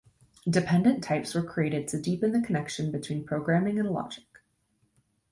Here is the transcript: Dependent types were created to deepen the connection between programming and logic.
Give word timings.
Dependent 0.49 1.03
types 1.03 1.35
were 1.35 1.43
created 1.43 1.87
to 1.89 2.01
deepen 2.01 2.31
the 2.31 2.41
connection 2.41 2.89
between 2.89 3.23
programming 3.23 3.77
and 3.77 3.91
logic. 3.91 4.39